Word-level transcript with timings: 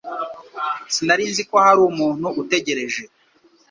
Sinari 0.93 1.23
nzi 1.31 1.43
ko 1.49 1.55
hari 1.65 1.79
umuntu 1.91 2.27
utegereje 2.41 3.03